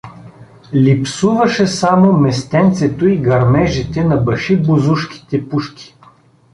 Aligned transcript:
Липсуваше 0.73 1.67
само 1.67 2.17
местенцето 2.17 3.07
и 3.07 3.17
гърмежите 3.17 4.03
на 4.03 4.17
башибозушките 4.17 5.49
пушки! 5.49 5.97